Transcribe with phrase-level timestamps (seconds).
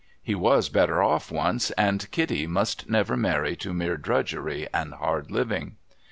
[0.23, 5.29] He was better off once, and Kitty must never marry to mere drudgery and hard
[5.29, 5.75] living.'